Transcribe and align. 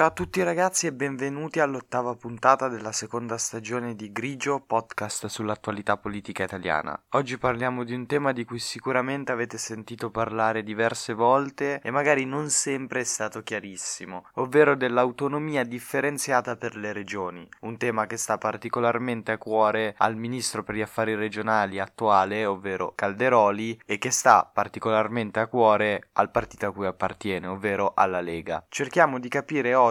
Ciao 0.00 0.08
a 0.08 0.12
tutti 0.12 0.42
ragazzi 0.42 0.86
e 0.86 0.94
benvenuti 0.94 1.60
all'ottava 1.60 2.14
puntata 2.14 2.68
della 2.68 2.90
seconda 2.90 3.36
stagione 3.36 3.94
di 3.94 4.10
Grigio, 4.10 4.58
podcast 4.66 5.26
sull'attualità 5.26 5.98
politica 5.98 6.42
italiana. 6.42 6.98
Oggi 7.10 7.36
parliamo 7.36 7.84
di 7.84 7.92
un 7.92 8.06
tema 8.06 8.32
di 8.32 8.46
cui 8.46 8.60
sicuramente 8.60 9.30
avete 9.30 9.58
sentito 9.58 10.10
parlare 10.10 10.62
diverse 10.62 11.12
volte 11.12 11.82
e 11.82 11.90
magari 11.90 12.24
non 12.24 12.48
sempre 12.48 13.00
è 13.00 13.04
stato 13.04 13.42
chiarissimo, 13.42 14.24
ovvero 14.36 14.74
dell'autonomia 14.74 15.64
differenziata 15.64 16.56
per 16.56 16.76
le 16.76 16.94
regioni, 16.94 17.46
un 17.60 17.76
tema 17.76 18.06
che 18.06 18.16
sta 18.16 18.38
particolarmente 18.38 19.32
a 19.32 19.36
cuore 19.36 19.94
al 19.98 20.16
ministro 20.16 20.62
per 20.62 20.76
gli 20.76 20.80
affari 20.80 21.14
regionali 21.14 21.78
attuale, 21.78 22.46
ovvero 22.46 22.94
Calderoli, 22.94 23.78
e 23.84 23.98
che 23.98 24.10
sta 24.10 24.50
particolarmente 24.50 25.40
a 25.40 25.46
cuore 25.46 26.08
al 26.14 26.30
partito 26.30 26.68
a 26.68 26.72
cui 26.72 26.86
appartiene, 26.86 27.48
ovvero 27.48 27.92
alla 27.94 28.22
Lega. 28.22 28.64
Cerchiamo 28.70 29.18
di 29.18 29.28
capire 29.28 29.74
oggi 29.74 29.88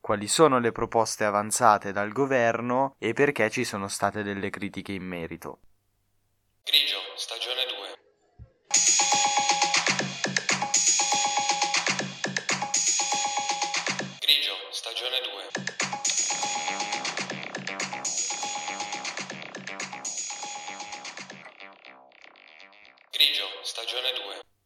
quali 0.00 0.28
sono 0.28 0.58
le 0.58 0.72
proposte 0.72 1.24
avanzate 1.24 1.92
dal 1.92 2.12
governo 2.12 2.94
e 2.98 3.12
perché 3.12 3.50
ci 3.50 3.64
sono 3.64 3.88
state 3.88 4.22
delle 4.22 4.50
critiche 4.50 4.92
in 4.92 5.04
merito. 5.04 5.58
Grigio, 6.62 6.98
stagione 7.16 7.64
2. 7.66 7.98
Grigio, 14.20 14.52
stagione 14.70 15.20
2. 15.20 15.48
Grigio, 23.10 23.44
stagione 23.62 24.12
2. 24.12 24.59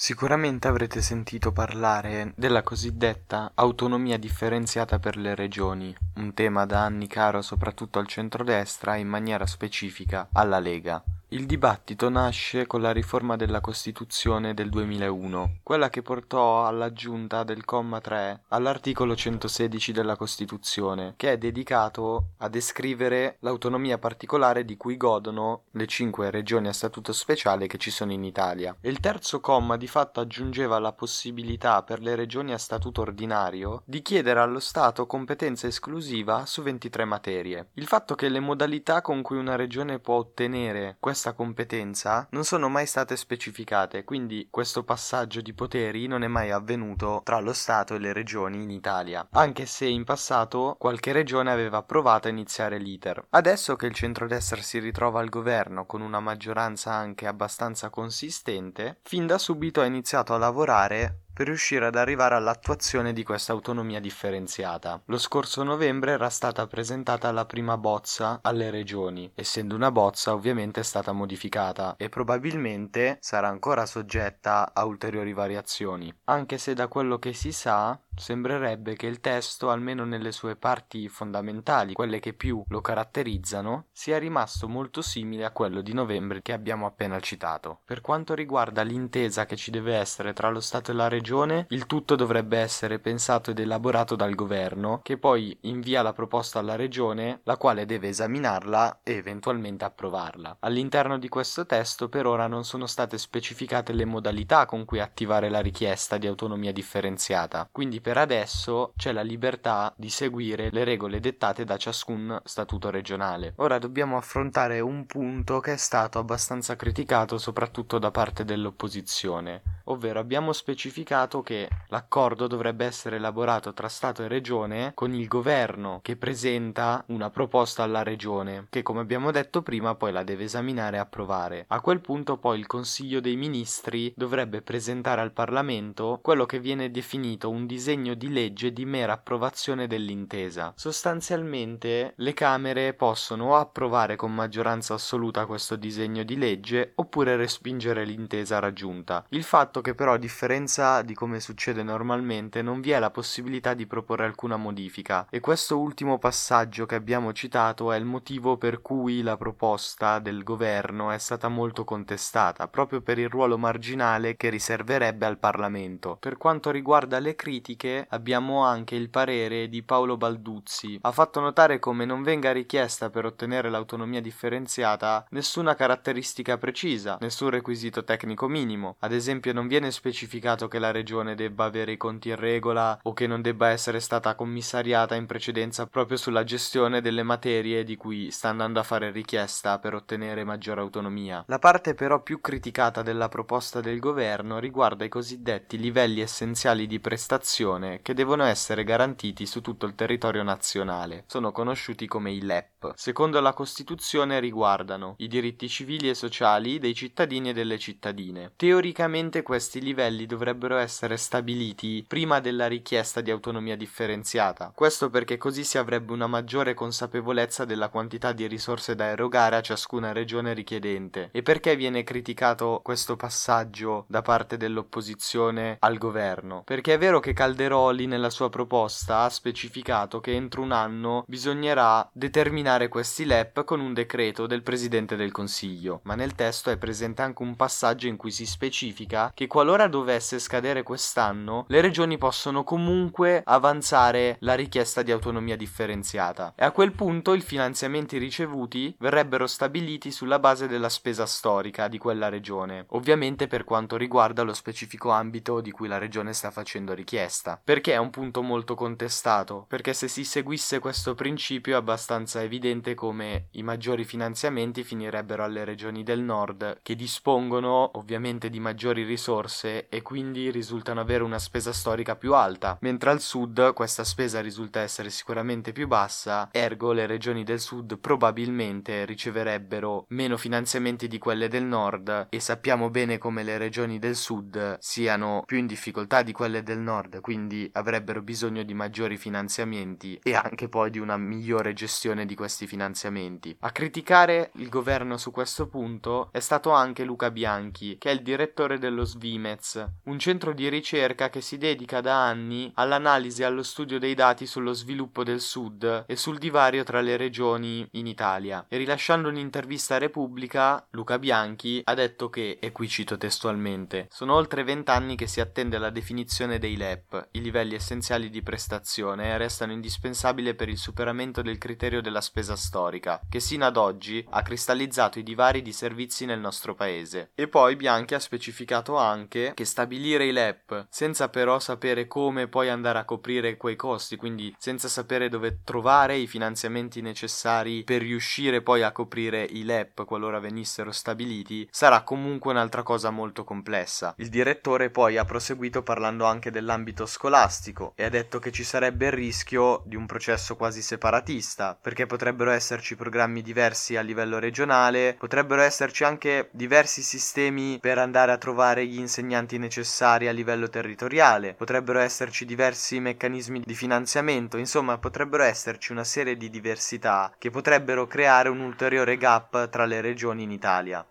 Sicuramente 0.00 0.68
avrete 0.68 1.02
sentito 1.02 1.50
parlare 1.50 2.32
della 2.36 2.62
cosiddetta 2.62 3.50
autonomia 3.56 4.16
differenziata 4.16 5.00
per 5.00 5.16
le 5.16 5.34
regioni, 5.34 5.92
un 6.18 6.32
tema 6.34 6.66
da 6.66 6.84
anni 6.84 7.08
caro 7.08 7.42
soprattutto 7.42 7.98
al 7.98 8.06
centrodestra 8.06 8.94
e 8.94 9.00
in 9.00 9.08
maniera 9.08 9.44
specifica 9.44 10.28
alla 10.30 10.60
Lega. 10.60 11.02
Il 11.30 11.44
dibattito 11.44 12.08
nasce 12.08 12.66
con 12.66 12.80
la 12.80 12.90
riforma 12.90 13.36
della 13.36 13.60
Costituzione 13.60 14.54
del 14.54 14.70
2001, 14.70 15.58
quella 15.62 15.90
che 15.90 16.00
portò 16.00 16.66
all'aggiunta 16.66 17.44
del 17.44 17.66
comma 17.66 18.00
3 18.00 18.44
all'articolo 18.48 19.14
116 19.14 19.92
della 19.92 20.16
Costituzione, 20.16 21.12
che 21.18 21.32
è 21.32 21.36
dedicato 21.36 22.28
a 22.38 22.48
descrivere 22.48 23.36
l'autonomia 23.40 23.98
particolare 23.98 24.64
di 24.64 24.78
cui 24.78 24.96
godono 24.96 25.64
le 25.72 25.86
cinque 25.86 26.30
regioni 26.30 26.68
a 26.68 26.72
statuto 26.72 27.12
speciale 27.12 27.66
che 27.66 27.76
ci 27.76 27.90
sono 27.90 28.12
in 28.12 28.24
Italia. 28.24 28.74
E 28.80 28.88
il 28.88 28.98
terzo 28.98 29.40
comma 29.40 29.76
di 29.76 29.86
fatto 29.86 30.20
aggiungeva 30.20 30.78
la 30.78 30.94
possibilità 30.94 31.82
per 31.82 32.00
le 32.00 32.14
regioni 32.14 32.54
a 32.54 32.58
statuto 32.58 33.02
ordinario 33.02 33.82
di 33.84 34.00
chiedere 34.00 34.40
allo 34.40 34.60
Stato 34.60 35.04
competenza 35.04 35.66
esclusiva 35.66 36.46
su 36.46 36.62
23 36.62 37.04
materie. 37.04 37.68
Il 37.74 37.86
fatto 37.86 38.14
che 38.14 38.30
le 38.30 38.40
modalità 38.40 39.02
con 39.02 39.20
cui 39.20 39.36
una 39.36 39.56
regione 39.56 39.98
può 39.98 40.14
ottenere 40.14 40.96
questa 40.98 41.16
competenza 41.32 42.26
non 42.30 42.44
sono 42.44 42.68
mai 42.68 42.86
state 42.86 43.16
specificate, 43.16 44.04
quindi 44.04 44.48
questo 44.50 44.84
passaggio 44.84 45.40
di 45.40 45.52
poteri 45.52 46.06
non 46.06 46.22
è 46.22 46.28
mai 46.28 46.50
avvenuto 46.50 47.20
tra 47.24 47.40
lo 47.40 47.52
Stato 47.52 47.94
e 47.94 47.98
le 47.98 48.12
regioni 48.12 48.62
in 48.62 48.70
Italia, 48.70 49.26
anche 49.32 49.66
se 49.66 49.86
in 49.86 50.04
passato 50.04 50.76
qualche 50.78 51.12
regione 51.12 51.50
aveva 51.50 51.82
provato 51.82 52.28
a 52.28 52.30
iniziare 52.30 52.78
l'iter. 52.78 53.26
Adesso 53.30 53.76
che 53.76 53.86
il 53.86 53.94
centrodestra 53.94 54.60
si 54.62 54.78
ritrova 54.78 55.20
al 55.20 55.28
governo 55.28 55.86
con 55.86 56.00
una 56.00 56.20
maggioranza 56.20 56.92
anche 56.92 57.26
abbastanza 57.26 57.90
consistente, 57.90 58.98
fin 59.02 59.26
da 59.26 59.38
subito 59.38 59.80
ha 59.80 59.84
iniziato 59.84 60.34
a 60.34 60.38
lavorare 60.38 61.22
per 61.38 61.46
riuscire 61.46 61.86
ad 61.86 61.94
arrivare 61.94 62.34
all'attuazione 62.34 63.12
di 63.12 63.22
questa 63.22 63.52
autonomia 63.52 64.00
differenziata. 64.00 65.00
Lo 65.04 65.18
scorso 65.18 65.62
novembre 65.62 66.10
era 66.10 66.30
stata 66.30 66.66
presentata 66.66 67.30
la 67.30 67.46
prima 67.46 67.78
bozza 67.78 68.40
alle 68.42 68.70
regioni, 68.70 69.30
essendo 69.36 69.76
una 69.76 69.92
bozza 69.92 70.32
ovviamente 70.34 70.80
è 70.80 70.82
stata 70.82 71.12
modificata 71.12 71.94
e 71.96 72.08
probabilmente 72.08 73.18
sarà 73.20 73.46
ancora 73.46 73.86
soggetta 73.86 74.72
a 74.74 74.84
ulteriori 74.84 75.32
variazioni, 75.32 76.12
anche 76.24 76.58
se 76.58 76.74
da 76.74 76.88
quello 76.88 77.20
che 77.20 77.32
si 77.32 77.52
sa 77.52 77.96
sembrerebbe 78.18 78.96
che 78.96 79.06
il 79.06 79.20
testo, 79.20 79.70
almeno 79.70 80.04
nelle 80.04 80.32
sue 80.32 80.56
parti 80.56 81.08
fondamentali, 81.08 81.94
quelle 81.94 82.18
che 82.18 82.32
più 82.32 82.62
lo 82.68 82.80
caratterizzano, 82.80 83.86
sia 83.92 84.18
rimasto 84.18 84.68
molto 84.68 85.02
simile 85.02 85.44
a 85.44 85.52
quello 85.52 85.80
di 85.80 85.92
novembre 85.92 86.42
che 86.42 86.52
abbiamo 86.52 86.86
appena 86.86 87.20
citato. 87.20 87.80
Per 87.84 88.00
quanto 88.00 88.34
riguarda 88.34 88.82
l'intesa 88.82 89.46
che 89.46 89.56
ci 89.56 89.70
deve 89.70 89.94
essere 89.94 90.32
tra 90.32 90.50
lo 90.50 90.60
Stato 90.60 90.90
e 90.90 90.94
la 90.94 91.06
Regione, 91.06 91.26
il 91.68 91.84
tutto 91.86 92.16
dovrebbe 92.16 92.56
essere 92.56 92.98
pensato 92.98 93.50
ed 93.50 93.58
elaborato 93.58 94.16
dal 94.16 94.34
governo, 94.34 95.00
che 95.02 95.18
poi 95.18 95.54
invia 95.62 96.00
la 96.00 96.14
proposta 96.14 96.58
alla 96.58 96.74
Regione, 96.74 97.40
la 97.42 97.58
quale 97.58 97.84
deve 97.84 98.08
esaminarla 98.08 99.00
e 99.02 99.16
eventualmente 99.16 99.84
approvarla. 99.84 100.56
All'interno 100.60 101.18
di 101.18 101.28
questo 101.28 101.66
testo 101.66 102.08
per 102.08 102.26
ora 102.26 102.46
non 102.46 102.64
sono 102.64 102.86
state 102.86 103.18
specificate 103.18 103.92
le 103.92 104.06
modalità 104.06 104.64
con 104.64 104.86
cui 104.86 105.00
attivare 105.00 105.50
la 105.50 105.60
richiesta 105.60 106.16
di 106.16 106.26
autonomia 106.26 106.72
differenziata, 106.72 107.68
quindi 107.70 108.00
per 108.00 108.16
adesso 108.16 108.94
c'è 108.96 109.12
la 109.12 109.20
libertà 109.20 109.92
di 109.98 110.08
seguire 110.08 110.70
le 110.72 110.84
regole 110.84 111.20
dettate 111.20 111.64
da 111.64 111.76
ciascun 111.76 112.40
statuto 112.42 112.88
regionale. 112.88 113.52
Ora 113.56 113.78
dobbiamo 113.78 114.16
affrontare 114.16 114.80
un 114.80 115.04
punto 115.04 115.60
che 115.60 115.74
è 115.74 115.76
stato 115.76 116.18
abbastanza 116.18 116.74
criticato 116.74 117.36
soprattutto 117.36 117.98
da 117.98 118.10
parte 118.10 118.46
dell'opposizione, 118.46 119.82
ovvero 119.84 120.20
abbiamo 120.20 120.54
specificato 120.54 121.16
che 121.26 121.68
l'accordo 121.88 122.46
dovrebbe 122.46 122.84
essere 122.84 123.16
elaborato 123.16 123.74
tra 123.74 123.88
Stato 123.88 124.22
e 124.22 124.28
Regione 124.28 124.92
con 124.94 125.12
il 125.12 125.26
governo 125.26 125.98
che 126.00 126.14
presenta 126.14 127.02
una 127.08 127.28
proposta 127.28 127.82
alla 127.82 128.04
Regione, 128.04 128.66
che 128.70 128.82
come 128.82 129.00
abbiamo 129.00 129.32
detto 129.32 129.62
prima 129.62 129.96
poi 129.96 130.12
la 130.12 130.22
deve 130.22 130.44
esaminare 130.44 130.96
e 130.96 131.00
approvare. 131.00 131.64
A 131.68 131.80
quel 131.80 132.00
punto 132.00 132.36
poi 132.36 132.60
il 132.60 132.68
Consiglio 132.68 133.18
dei 133.18 133.34
Ministri 133.34 134.12
dovrebbe 134.16 134.62
presentare 134.62 135.20
al 135.20 135.32
Parlamento 135.32 136.20
quello 136.22 136.46
che 136.46 136.60
viene 136.60 136.92
definito 136.92 137.50
un 137.50 137.66
disegno 137.66 138.14
di 138.14 138.32
legge 138.32 138.72
di 138.72 138.84
mera 138.84 139.14
approvazione 139.14 139.88
dell'intesa. 139.88 140.72
Sostanzialmente 140.76 142.12
le 142.16 142.32
Camere 142.32 142.94
possono 142.94 143.46
o 143.46 143.56
approvare 143.56 144.14
con 144.14 144.32
maggioranza 144.32 144.94
assoluta 144.94 145.46
questo 145.46 145.74
disegno 145.74 146.22
di 146.22 146.38
legge 146.38 146.92
oppure 146.94 147.34
respingere 147.34 148.04
l'intesa 148.04 148.60
raggiunta. 148.60 149.24
Il 149.30 149.42
fatto 149.42 149.80
che 149.80 149.94
però 149.94 150.12
a 150.12 150.18
differenza 150.18 150.97
di 151.02 151.14
come 151.14 151.40
succede 151.40 151.82
normalmente 151.82 152.62
non 152.62 152.80
vi 152.80 152.90
è 152.90 152.98
la 152.98 153.10
possibilità 153.10 153.74
di 153.74 153.86
proporre 153.86 154.24
alcuna 154.24 154.56
modifica 154.56 155.26
e 155.30 155.40
questo 155.40 155.78
ultimo 155.78 156.18
passaggio 156.18 156.86
che 156.86 156.94
abbiamo 156.94 157.32
citato 157.32 157.92
è 157.92 157.96
il 157.96 158.04
motivo 158.04 158.56
per 158.56 158.80
cui 158.80 159.22
la 159.22 159.36
proposta 159.36 160.18
del 160.18 160.42
governo 160.42 161.10
è 161.10 161.18
stata 161.18 161.48
molto 161.48 161.84
contestata, 161.84 162.68
proprio 162.68 163.00
per 163.00 163.18
il 163.18 163.28
ruolo 163.28 163.58
marginale 163.58 164.36
che 164.36 164.48
riserverebbe 164.48 165.26
al 165.26 165.38
Parlamento. 165.38 166.16
Per 166.20 166.36
quanto 166.36 166.70
riguarda 166.70 167.18
le 167.18 167.34
critiche 167.34 168.06
abbiamo 168.10 168.64
anche 168.64 168.94
il 168.94 169.10
parere 169.10 169.68
di 169.68 169.82
Paolo 169.82 170.16
Balduzzi. 170.16 170.98
Ha 171.02 171.12
fatto 171.12 171.40
notare 171.40 171.78
come 171.78 172.04
non 172.04 172.22
venga 172.22 172.52
richiesta 172.52 173.10
per 173.10 173.24
ottenere 173.24 173.70
l'autonomia 173.70 174.20
differenziata 174.20 175.26
nessuna 175.30 175.74
caratteristica 175.74 176.58
precisa, 176.58 177.18
nessun 177.20 177.50
requisito 177.50 178.04
tecnico 178.04 178.48
minimo. 178.48 178.96
Ad 179.00 179.12
esempio 179.12 179.52
non 179.52 179.66
viene 179.66 179.90
specificato 179.90 180.68
che 180.68 180.78
la 180.78 180.87
regione 180.90 181.34
debba 181.34 181.64
avere 181.64 181.92
i 181.92 181.96
conti 181.96 182.30
in 182.30 182.36
regola 182.36 182.98
o 183.02 183.12
che 183.12 183.26
non 183.26 183.42
debba 183.42 183.68
essere 183.68 184.00
stata 184.00 184.34
commissariata 184.34 185.14
in 185.14 185.26
precedenza 185.26 185.86
proprio 185.86 186.16
sulla 186.16 186.44
gestione 186.44 187.00
delle 187.00 187.22
materie 187.22 187.84
di 187.84 187.96
cui 187.96 188.30
sta 188.30 188.48
andando 188.48 188.80
a 188.80 188.82
fare 188.82 189.10
richiesta 189.10 189.78
per 189.78 189.94
ottenere 189.94 190.44
maggiore 190.44 190.80
autonomia. 190.80 191.44
La 191.46 191.58
parte 191.58 191.94
però 191.94 192.22
più 192.22 192.40
criticata 192.40 193.02
della 193.02 193.28
proposta 193.28 193.80
del 193.80 193.98
governo 193.98 194.58
riguarda 194.58 195.04
i 195.04 195.08
cosiddetti 195.08 195.78
livelli 195.78 196.20
essenziali 196.20 196.86
di 196.86 197.00
prestazione 197.00 198.00
che 198.02 198.14
devono 198.14 198.44
essere 198.44 198.84
garantiti 198.84 199.46
su 199.46 199.60
tutto 199.60 199.86
il 199.86 199.94
territorio 199.94 200.42
nazionale. 200.42 201.24
Sono 201.26 201.52
conosciuti 201.52 202.06
come 202.06 202.32
i 202.32 202.42
LEP. 202.42 202.92
Secondo 202.94 203.40
la 203.40 203.52
Costituzione 203.52 204.40
riguardano 204.40 205.14
i 205.18 205.28
diritti 205.28 205.68
civili 205.68 206.08
e 206.08 206.14
sociali 206.14 206.78
dei 206.78 206.94
cittadini 206.94 207.50
e 207.50 207.52
delle 207.52 207.78
cittadine. 207.78 208.52
Teoricamente 208.56 209.42
questi 209.42 209.80
livelli 209.80 210.26
dovrebbero 210.26 210.77
essere 210.78 211.16
stabiliti 211.16 212.04
prima 212.06 212.40
della 212.40 212.66
richiesta 212.66 213.20
di 213.20 213.30
autonomia 213.30 213.76
differenziata. 213.76 214.72
Questo 214.74 215.10
perché 215.10 215.36
così 215.36 215.64
si 215.64 215.78
avrebbe 215.78 216.12
una 216.12 216.26
maggiore 216.26 216.74
consapevolezza 216.74 217.64
della 217.64 217.88
quantità 217.88 218.32
di 218.32 218.46
risorse 218.46 218.94
da 218.94 219.06
erogare 219.06 219.56
a 219.56 219.60
ciascuna 219.60 220.12
regione 220.12 220.54
richiedente. 220.54 221.30
E 221.32 221.42
perché 221.42 221.76
viene 221.76 222.04
criticato 222.04 222.80
questo 222.82 223.16
passaggio 223.16 224.04
da 224.08 224.22
parte 224.22 224.56
dell'opposizione 224.56 225.76
al 225.80 225.98
governo? 225.98 226.62
Perché 226.64 226.94
è 226.94 226.98
vero 226.98 227.20
che 227.20 227.32
Calderoli 227.32 228.06
nella 228.06 228.30
sua 228.30 228.48
proposta 228.50 229.22
ha 229.22 229.28
specificato 229.28 230.20
che 230.20 230.34
entro 230.34 230.62
un 230.62 230.72
anno 230.72 231.24
bisognerà 231.26 232.08
determinare 232.12 232.88
questi 232.88 233.24
LEP 233.24 233.64
con 233.64 233.80
un 233.80 233.92
decreto 233.92 234.46
del 234.46 234.62
Presidente 234.62 235.16
del 235.16 235.32
Consiglio, 235.32 236.00
ma 236.04 236.14
nel 236.14 236.34
testo 236.34 236.70
è 236.70 236.76
presente 236.76 237.22
anche 237.22 237.42
un 237.42 237.56
passaggio 237.56 238.06
in 238.06 238.16
cui 238.16 238.30
si 238.30 238.46
specifica 238.46 239.30
che 239.34 239.46
qualora 239.46 239.88
dovesse 239.88 240.38
scadere 240.38 240.67
quest'anno, 240.82 241.64
le 241.68 241.80
regioni 241.80 242.18
possono 242.18 242.64
comunque 242.64 243.42
avanzare 243.44 244.36
la 244.40 244.54
richiesta 244.54 245.02
di 245.02 245.10
autonomia 245.10 245.56
differenziata 245.56 246.52
e 246.56 246.64
a 246.64 246.70
quel 246.70 246.92
punto 246.92 247.34
i 247.34 247.40
finanziamenti 247.40 248.18
ricevuti 248.18 248.94
verrebbero 248.98 249.46
stabiliti 249.46 250.10
sulla 250.10 250.38
base 250.38 250.66
della 250.66 250.88
spesa 250.88 251.26
storica 251.26 251.88
di 251.88 251.98
quella 251.98 252.28
regione, 252.28 252.84
ovviamente 252.88 253.46
per 253.46 253.64
quanto 253.64 253.96
riguarda 253.96 254.42
lo 254.42 254.54
specifico 254.54 255.10
ambito 255.10 255.60
di 255.60 255.70
cui 255.70 255.88
la 255.88 255.98
regione 255.98 256.32
sta 256.32 256.50
facendo 256.50 256.94
richiesta. 256.94 257.60
Perché 257.62 257.92
è 257.92 257.96
un 257.96 258.10
punto 258.10 258.42
molto 258.42 258.74
contestato? 258.74 259.64
Perché 259.68 259.92
se 259.94 260.08
si 260.08 260.24
seguisse 260.24 260.78
questo 260.78 261.14
principio 261.14 261.74
è 261.74 261.76
abbastanza 261.76 262.42
evidente 262.42 262.94
come 262.94 263.48
i 263.52 263.62
maggiori 263.62 264.04
finanziamenti 264.04 264.84
finirebbero 264.84 265.44
alle 265.44 265.64
regioni 265.64 266.02
del 266.02 266.20
nord 266.20 266.80
che 266.82 266.94
dispongono 266.94 267.90
ovviamente 267.94 268.50
di 268.50 268.60
maggiori 268.60 269.04
risorse 269.04 269.88
e 269.88 270.02
quindi 270.02 270.50
risultano 270.58 271.00
avere 271.00 271.22
una 271.22 271.38
spesa 271.38 271.72
storica 271.72 272.16
più 272.16 272.34
alta, 272.34 272.76
mentre 272.80 273.10
al 273.10 273.20
sud 273.20 273.72
questa 273.74 274.02
spesa 274.02 274.40
risulta 274.40 274.80
essere 274.80 275.08
sicuramente 275.08 275.72
più 275.72 275.86
bassa, 275.86 276.48
ergo 276.50 276.92
le 276.92 277.06
regioni 277.06 277.44
del 277.44 277.60
sud 277.60 277.98
probabilmente 277.98 279.04
riceverebbero 279.04 280.06
meno 280.08 280.36
finanziamenti 280.36 281.06
di 281.06 281.18
quelle 281.18 281.48
del 281.48 281.64
nord 281.64 282.26
e 282.30 282.40
sappiamo 282.40 282.90
bene 282.90 283.18
come 283.18 283.44
le 283.44 283.56
regioni 283.56 283.98
del 283.98 284.16
sud 284.16 284.78
siano 284.80 285.42
più 285.46 285.58
in 285.58 285.66
difficoltà 285.66 286.22
di 286.22 286.32
quelle 286.32 286.62
del 286.62 286.78
nord, 286.78 287.20
quindi 287.20 287.70
avrebbero 287.74 288.20
bisogno 288.20 288.64
di 288.64 288.74
maggiori 288.74 289.16
finanziamenti 289.16 290.18
e 290.22 290.34
anche 290.34 290.68
poi 290.68 290.90
di 290.90 290.98
una 290.98 291.16
migliore 291.16 291.72
gestione 291.72 292.26
di 292.26 292.34
questi 292.34 292.66
finanziamenti. 292.66 293.56
A 293.60 293.70
criticare 293.70 294.50
il 294.54 294.68
governo 294.68 295.16
su 295.16 295.30
questo 295.30 295.68
punto 295.68 296.30
è 296.32 296.40
stato 296.40 296.70
anche 296.70 297.04
Luca 297.04 297.30
Bianchi, 297.30 297.96
che 297.98 298.10
è 298.10 298.12
il 298.12 298.22
direttore 298.22 298.78
dello 298.78 299.04
Svimez, 299.04 299.84
un 300.04 300.18
centro 300.18 300.47
di 300.52 300.68
ricerca 300.68 301.30
che 301.30 301.40
si 301.40 301.58
dedica 301.58 302.00
da 302.00 302.24
anni 302.24 302.70
all'analisi 302.74 303.42
e 303.42 303.44
allo 303.44 303.62
studio 303.62 303.98
dei 303.98 304.14
dati 304.14 304.46
sullo 304.46 304.72
sviluppo 304.72 305.24
del 305.24 305.40
sud 305.40 306.04
e 306.06 306.16
sul 306.16 306.38
divario 306.38 306.84
tra 306.84 307.00
le 307.00 307.16
regioni 307.16 307.86
in 307.92 308.06
Italia. 308.06 308.64
E 308.68 308.76
rilasciando 308.76 309.28
un'intervista 309.28 309.96
a 309.96 309.98
Repubblica, 309.98 310.86
Luca 310.90 311.18
Bianchi 311.18 311.80
ha 311.84 311.94
detto 311.94 312.28
che, 312.30 312.58
e 312.60 312.72
qui 312.72 312.88
cito 312.88 313.16
testualmente, 313.16 314.08
sono 314.10 314.34
oltre 314.34 314.64
vent'anni 314.64 315.16
che 315.16 315.26
si 315.26 315.40
attende 315.40 315.78
la 315.78 315.90
definizione 315.90 316.58
dei 316.58 316.76
LEP, 316.76 317.28
i 317.32 317.40
livelli 317.40 317.74
essenziali 317.74 318.30
di 318.30 318.42
prestazione, 318.42 319.30
e 319.30 319.38
restano 319.38 319.72
indispensabili 319.72 320.54
per 320.54 320.68
il 320.68 320.78
superamento 320.78 321.42
del 321.42 321.58
criterio 321.58 322.00
della 322.00 322.20
spesa 322.20 322.56
storica, 322.56 323.20
che 323.28 323.40
sino 323.40 323.64
ad 323.64 323.76
oggi 323.76 324.24
ha 324.30 324.42
cristallizzato 324.42 325.18
i 325.18 325.22
divari 325.22 325.62
di 325.62 325.72
servizi 325.72 326.24
nel 326.24 326.40
nostro 326.40 326.74
paese. 326.74 327.30
E 327.34 327.48
poi 327.48 327.76
Bianchi 327.76 328.14
ha 328.14 328.18
specificato 328.18 328.96
anche 328.96 329.52
che 329.54 329.64
stabilire 329.64 330.24
i 330.24 330.32
LEP 330.38 330.86
senza 330.88 331.28
però 331.28 331.58
sapere 331.58 332.06
come 332.06 332.46
poi 332.46 332.68
andare 332.68 332.98
a 333.00 333.04
coprire 333.04 333.56
quei 333.56 333.76
costi, 333.76 334.16
quindi 334.16 334.54
senza 334.58 334.88
sapere 334.88 335.28
dove 335.28 335.60
trovare 335.64 336.16
i 336.16 336.26
finanziamenti 336.26 337.00
necessari 337.00 337.82
per 337.82 338.02
riuscire 338.02 338.62
poi 338.62 338.82
a 338.82 338.92
coprire 338.92 339.42
i 339.42 339.64
LEP 339.64 340.04
qualora 340.04 340.38
venissero 340.38 340.92
stabiliti, 340.92 341.68
sarà 341.70 342.02
comunque 342.02 342.52
un'altra 342.52 342.82
cosa 342.82 343.10
molto 343.10 343.42
complessa. 343.44 344.14
Il 344.18 344.28
direttore 344.28 344.90
poi 344.90 345.16
ha 345.16 345.24
proseguito 345.24 345.82
parlando 345.82 346.24
anche 346.24 346.50
dell'ambito 346.50 347.06
scolastico 347.06 347.92
e 347.96 348.04
ha 348.04 348.08
detto 348.08 348.38
che 348.38 348.52
ci 348.52 348.64
sarebbe 348.64 349.06
il 349.06 349.12
rischio 349.12 349.82
di 349.86 349.96
un 349.96 350.06
processo 350.06 350.56
quasi 350.56 350.82
separatista, 350.82 351.76
perché 351.80 352.06
potrebbero 352.06 352.50
esserci 352.50 352.94
programmi 352.94 353.42
diversi 353.42 353.96
a 353.96 354.02
livello 354.02 354.38
regionale, 354.38 355.16
potrebbero 355.18 355.62
esserci 355.62 356.04
anche 356.04 356.48
diversi 356.52 357.02
sistemi 357.02 357.78
per 357.80 357.98
andare 357.98 358.32
a 358.32 358.38
trovare 358.38 358.86
gli 358.86 358.98
insegnanti 358.98 359.58
necessari 359.58 360.27
a 360.28 360.32
livello 360.32 360.68
territoriale, 360.68 361.54
potrebbero 361.54 361.98
esserci 361.98 362.44
diversi 362.44 363.00
meccanismi 363.00 363.62
di 363.64 363.74
finanziamento, 363.74 364.56
insomma 364.56 364.98
potrebbero 364.98 365.42
esserci 365.42 365.92
una 365.92 366.04
serie 366.04 366.36
di 366.36 366.50
diversità 366.50 367.32
che 367.38 367.50
potrebbero 367.50 368.06
creare 368.06 368.48
un 368.48 368.60
ulteriore 368.60 369.16
gap 369.16 369.68
tra 369.68 369.84
le 369.84 370.00
regioni 370.00 370.44
in 370.44 370.50
Italia. 370.50 371.04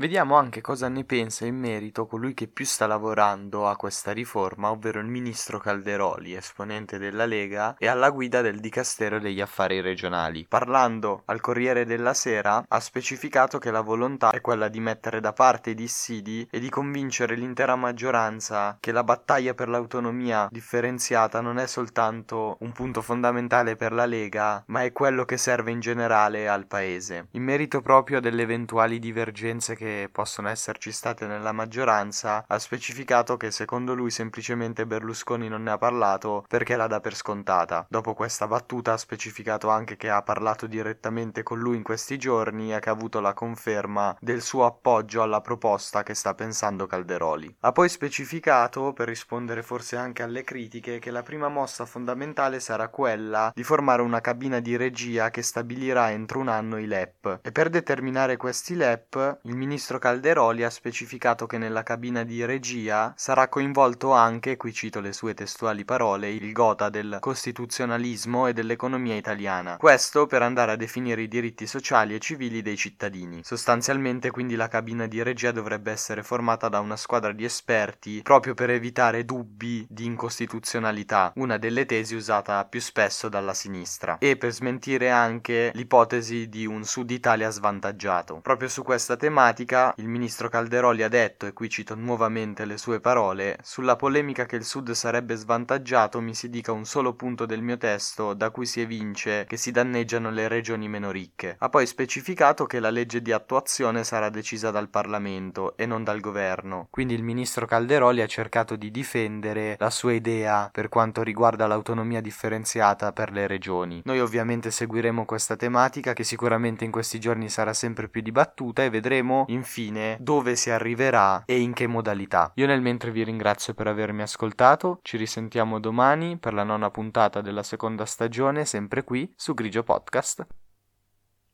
Vediamo 0.00 0.36
anche 0.36 0.62
cosa 0.62 0.88
ne 0.88 1.04
pensa 1.04 1.44
in 1.44 1.56
merito 1.56 2.06
colui 2.06 2.32
che 2.32 2.48
più 2.48 2.64
sta 2.64 2.86
lavorando 2.86 3.68
a 3.68 3.76
questa 3.76 4.12
riforma, 4.12 4.70
ovvero 4.70 4.98
il 4.98 5.04
ministro 5.04 5.58
Calderoli, 5.58 6.34
esponente 6.34 6.96
della 6.96 7.26
Lega 7.26 7.74
e 7.76 7.86
alla 7.86 8.08
guida 8.08 8.40
del 8.40 8.60
Dicastero 8.60 9.18
degli 9.18 9.42
Affari 9.42 9.82
Regionali. 9.82 10.46
Parlando 10.48 11.20
al 11.26 11.42
Corriere 11.42 11.84
della 11.84 12.14
Sera, 12.14 12.64
ha 12.66 12.80
specificato 12.80 13.58
che 13.58 13.70
la 13.70 13.82
volontà 13.82 14.30
è 14.30 14.40
quella 14.40 14.68
di 14.68 14.80
mettere 14.80 15.20
da 15.20 15.34
parte 15.34 15.68
i 15.68 15.74
dissidi 15.74 16.48
e 16.50 16.60
di 16.60 16.70
convincere 16.70 17.34
l'intera 17.34 17.76
maggioranza 17.76 18.78
che 18.80 18.92
la 18.92 19.04
battaglia 19.04 19.52
per 19.52 19.68
l'autonomia 19.68 20.48
differenziata 20.50 21.42
non 21.42 21.58
è 21.58 21.66
soltanto 21.66 22.56
un 22.60 22.72
punto 22.72 23.02
fondamentale 23.02 23.76
per 23.76 23.92
la 23.92 24.06
Lega, 24.06 24.64
ma 24.68 24.82
è 24.82 24.92
quello 24.92 25.26
che 25.26 25.36
serve 25.36 25.72
in 25.72 25.80
generale 25.80 26.48
al 26.48 26.64
Paese. 26.64 27.26
In 27.32 27.42
merito 27.42 27.82
proprio 27.82 28.18
delle 28.20 28.40
eventuali 28.40 28.98
divergenze 28.98 29.76
che 29.76 29.88
possono 30.10 30.48
esserci 30.48 30.92
state 30.92 31.26
nella 31.26 31.52
maggioranza, 31.52 32.44
ha 32.46 32.58
specificato 32.58 33.36
che 33.36 33.50
secondo 33.50 33.94
lui 33.94 34.10
semplicemente 34.10 34.86
Berlusconi 34.86 35.48
non 35.48 35.62
ne 35.62 35.70
ha 35.70 35.78
parlato 35.78 36.44
perché 36.48 36.76
la 36.76 36.86
dà 36.86 37.00
per 37.00 37.14
scontata. 37.14 37.86
Dopo 37.88 38.14
questa 38.14 38.46
battuta 38.46 38.92
ha 38.92 38.96
specificato 38.96 39.68
anche 39.68 39.96
che 39.96 40.10
ha 40.10 40.22
parlato 40.22 40.66
direttamente 40.66 41.42
con 41.42 41.58
lui 41.58 41.76
in 41.76 41.82
questi 41.82 42.18
giorni 42.18 42.74
e 42.74 42.78
che 42.80 42.88
ha 42.88 42.92
avuto 42.92 43.20
la 43.20 43.34
conferma 43.34 44.16
del 44.20 44.42
suo 44.42 44.64
appoggio 44.64 45.22
alla 45.22 45.40
proposta 45.40 46.02
che 46.02 46.14
sta 46.14 46.34
pensando 46.34 46.86
Calderoli. 46.86 47.56
Ha 47.60 47.72
poi 47.72 47.88
specificato, 47.88 48.92
per 48.92 49.08
rispondere 49.08 49.62
forse 49.62 49.96
anche 49.96 50.22
alle 50.22 50.42
critiche, 50.42 50.98
che 50.98 51.10
la 51.10 51.22
prima 51.22 51.48
mossa 51.48 51.86
fondamentale 51.86 52.60
sarà 52.60 52.88
quella 52.88 53.52
di 53.54 53.62
formare 53.62 54.02
una 54.02 54.20
cabina 54.20 54.60
di 54.60 54.76
regia 54.76 55.30
che 55.30 55.42
stabilirà 55.42 56.10
entro 56.10 56.38
un 56.40 56.48
anno 56.48 56.78
i 56.78 56.86
LEP 56.86 57.40
e 57.42 57.52
per 57.52 57.68
determinare 57.68 58.36
questi 58.36 58.74
LEP 58.74 59.40
il 59.42 59.54
ministro 59.54 59.79
ministro 59.80 59.98
Calderoli 59.98 60.62
ha 60.62 60.68
specificato 60.68 61.46
che 61.46 61.56
nella 61.56 61.82
cabina 61.82 62.22
di 62.22 62.44
regia 62.44 63.14
sarà 63.16 63.48
coinvolto 63.48 64.12
anche, 64.12 64.58
qui 64.58 64.74
cito 64.74 65.00
le 65.00 65.14
sue 65.14 65.32
testuali 65.32 65.86
parole, 65.86 66.28
il 66.28 66.52
gota 66.52 66.90
del 66.90 67.16
costituzionalismo 67.18 68.46
e 68.46 68.52
dell'economia 68.52 69.14
italiana. 69.14 69.78
Questo 69.78 70.26
per 70.26 70.42
andare 70.42 70.72
a 70.72 70.76
definire 70.76 71.22
i 71.22 71.28
diritti 71.28 71.66
sociali 71.66 72.14
e 72.14 72.18
civili 72.18 72.60
dei 72.60 72.76
cittadini. 72.76 73.40
Sostanzialmente 73.42 74.30
quindi 74.30 74.54
la 74.54 74.68
cabina 74.68 75.06
di 75.06 75.22
regia 75.22 75.50
dovrebbe 75.50 75.90
essere 75.90 76.22
formata 76.22 76.68
da 76.68 76.80
una 76.80 76.96
squadra 76.96 77.32
di 77.32 77.44
esperti 77.44 78.20
proprio 78.22 78.52
per 78.52 78.68
evitare 78.68 79.24
dubbi 79.24 79.86
di 79.88 80.04
incostituzionalità, 80.04 81.32
una 81.36 81.56
delle 81.56 81.86
tesi 81.86 82.14
usata 82.14 82.62
più 82.66 82.82
spesso 82.82 83.30
dalla 83.30 83.54
sinistra, 83.54 84.18
e 84.18 84.36
per 84.36 84.52
smentire 84.52 85.08
anche 85.08 85.70
l'ipotesi 85.72 86.50
di 86.50 86.66
un 86.66 86.84
Sud 86.84 87.10
Italia 87.10 87.48
svantaggiato. 87.48 88.40
Proprio 88.42 88.68
su 88.68 88.82
questa 88.82 89.16
tematica 89.16 89.59
polemica, 89.60 89.92
il 89.96 90.08
ministro 90.08 90.48
Calderoli 90.48 91.02
ha 91.02 91.08
detto, 91.08 91.46
e 91.46 91.52
qui 91.52 91.68
cito 91.68 91.94
nuovamente 91.94 92.64
le 92.64 92.78
sue 92.78 93.00
parole, 93.00 93.58
sulla 93.62 93.96
polemica 93.96 94.46
che 94.46 94.56
il 94.56 94.64
Sud 94.64 94.90
sarebbe 94.92 95.34
svantaggiato 95.34 96.20
mi 96.20 96.34
si 96.34 96.48
dica 96.48 96.72
un 96.72 96.84
solo 96.84 97.14
punto 97.14 97.46
del 97.46 97.62
mio 97.62 97.76
testo 97.76 98.34
da 98.34 98.50
cui 98.50 98.66
si 98.66 98.80
evince 98.80 99.44
che 99.46 99.56
si 99.56 99.70
danneggiano 99.70 100.30
le 100.30 100.48
regioni 100.48 100.88
meno 100.88 101.10
ricche. 101.10 101.56
Ha 101.58 101.68
poi 101.68 101.86
specificato 101.86 102.64
che 102.66 102.80
la 102.80 102.90
legge 102.90 103.22
di 103.22 103.32
attuazione 103.32 104.04
sarà 104.04 104.30
decisa 104.30 104.70
dal 104.70 104.88
Parlamento 104.88 105.76
e 105.76 105.86
non 105.86 106.04
dal 106.04 106.20
governo. 106.20 106.88
Quindi 106.90 107.14
il 107.14 107.22
ministro 107.22 107.66
Calderoli 107.66 108.22
ha 108.22 108.26
cercato 108.26 108.76
di 108.76 108.90
difendere 108.90 109.76
la 109.78 109.90
sua 109.90 110.12
idea 110.12 110.68
per 110.72 110.88
quanto 110.88 111.22
riguarda 111.22 111.66
l'autonomia 111.66 112.20
differenziata 112.20 113.12
per 113.12 113.32
le 113.32 113.46
regioni. 113.46 114.02
Noi 114.04 114.20
ovviamente 114.20 114.70
seguiremo 114.70 115.24
questa 115.24 115.56
tematica 115.56 116.12
che 116.12 116.24
sicuramente 116.24 116.84
in 116.84 116.90
questi 116.90 117.18
giorni 117.18 117.48
sarà 117.48 117.72
sempre 117.72 118.08
più 118.08 118.22
dibattuta 118.22 118.84
e 118.84 118.90
vedremo 118.90 119.44
infine 119.52 120.16
dove 120.20 120.56
si 120.56 120.70
arriverà 120.70 121.42
e 121.46 121.60
in 121.60 121.72
che 121.72 121.86
modalità. 121.86 122.52
Io 122.56 122.66
nel 122.66 122.80
mentre 122.80 123.10
vi 123.10 123.24
ringrazio 123.24 123.74
per 123.74 123.86
avermi 123.86 124.22
ascoltato, 124.22 125.00
ci 125.02 125.16
risentiamo 125.16 125.80
domani 125.80 126.38
per 126.38 126.54
la 126.54 126.64
nona 126.64 126.90
puntata 126.90 127.40
della 127.40 127.62
seconda 127.62 128.04
stagione, 128.04 128.64
sempre 128.64 129.04
qui 129.04 129.32
su 129.36 129.54
Grigio 129.54 129.82
Podcast. 129.82 130.46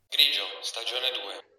Grigio, 0.09 0.43
stagione 0.61 1.11
2. 1.13 1.56